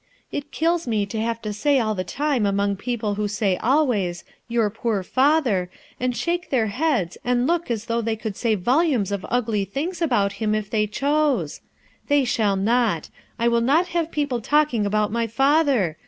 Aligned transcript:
It 0.31 0.51
kills 0.51 0.87
me 0.87 1.05
to 1.05 1.21
have 1.21 1.43
to 1.43 1.53
stay 1.53 1.79
all 1.79 1.93
the 1.93 2.03
time 2.03 2.47
among 2.47 2.75
people 2.75 3.13
who 3.13 3.29
gay 3.29 3.55
always; 3.57 4.23
'Your 4.47 4.71
poor 4.71 5.03
father!* 5.03 5.69
and 5.99 6.17
shake 6.17 6.49
their 6.49 6.65
heads 6.73 7.19
and 7.23 7.45
look 7.45 7.69
as 7.69 7.85
though 7.85 8.01
they 8.01 8.15
could 8.15 8.35
say 8.35 8.55
volumes 8.55 9.11
of 9.11 9.23
ugly 9.29 9.63
things 9.63 10.01
about 10.01 10.33
him 10.41 10.55
if 10.55 10.71
they 10.71 10.87
chose. 10.87 11.61
They 12.07 12.25
shall 12.25 12.57
notl 12.57 13.11
I 13.37 13.47
will 13.47 13.61
not 13.61 13.89
have 13.89 14.09
people 14.09 14.41
talking 14.41 14.87
about 14.87 15.11
my 15.11 15.27
father 15.27 15.99